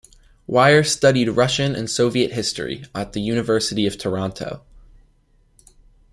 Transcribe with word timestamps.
Weir 0.47 0.83
studied 0.83 1.29
Russian 1.29 1.75
and 1.75 1.87
Soviet 1.87 2.31
history 2.31 2.85
at 2.95 3.13
the 3.13 3.21
University 3.21 3.85
of 3.85 3.99
Toronto. 3.99 4.63